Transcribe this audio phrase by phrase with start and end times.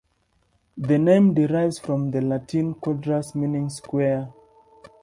[0.79, 4.33] The name derives from the Latin "quadrus", meaning square.